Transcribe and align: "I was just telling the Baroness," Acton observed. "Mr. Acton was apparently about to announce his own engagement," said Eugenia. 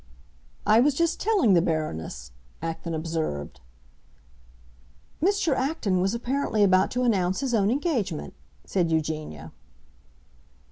"I 0.65 0.79
was 0.79 0.95
just 0.95 1.19
telling 1.19 1.53
the 1.53 1.61
Baroness," 1.61 2.31
Acton 2.59 2.95
observed. 2.95 3.61
"Mr. 5.21 5.53
Acton 5.55 6.01
was 6.01 6.15
apparently 6.15 6.63
about 6.63 6.89
to 6.97 7.03
announce 7.03 7.41
his 7.41 7.53
own 7.53 7.69
engagement," 7.69 8.33
said 8.65 8.89
Eugenia. 8.89 9.51